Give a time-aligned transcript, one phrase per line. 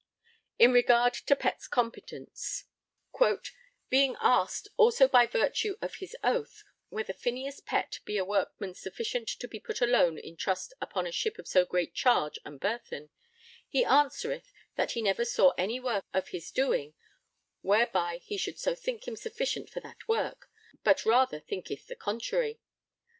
[0.57, 2.63] In regard to Pett's competence:
[3.91, 9.27] Being asked, also by virtue of his oath, whether Phineas Pett be a workman sufficient
[9.37, 13.11] to be put alone in trust upon a ship of so great charge and burthen,
[13.69, 16.95] he answereth that he never saw any work of his doing
[17.61, 20.49] whereby he should so think him sufficient for that work,
[20.83, 22.59] but rather thinketh the contrary.